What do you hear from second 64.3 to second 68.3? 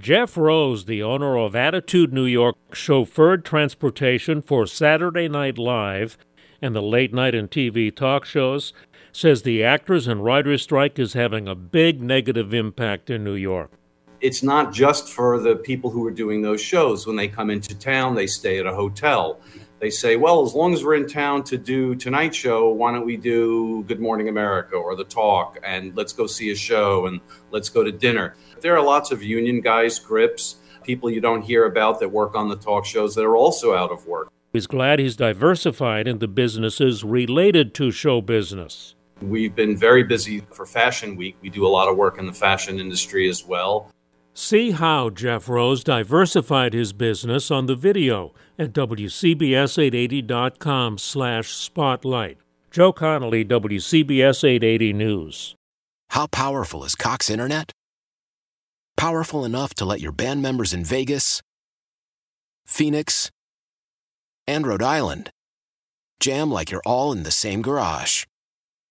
and Rhode Island jam like you're all in the same garage.